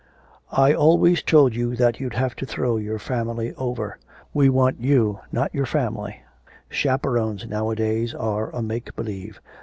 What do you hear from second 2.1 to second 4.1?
have to throw your family over.